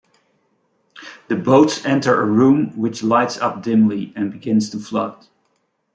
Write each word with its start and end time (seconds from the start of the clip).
The 1.27 1.35
boats 1.35 1.85
enter 1.85 2.19
a 2.19 2.25
room 2.25 2.75
which 2.75 3.03
lights 3.03 3.37
up 3.37 3.61
dimly, 3.61 4.11
and 4.15 4.31
begins 4.31 4.71
to 4.71 4.79
flood. 4.79 5.27